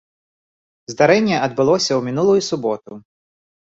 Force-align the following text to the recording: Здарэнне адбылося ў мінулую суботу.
Здарэнне 0.93 1.37
адбылося 1.49 1.89
ў 1.95 2.01
мінулую 2.07 2.39
суботу. 2.49 2.91